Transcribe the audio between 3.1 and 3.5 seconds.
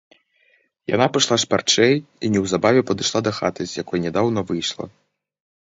да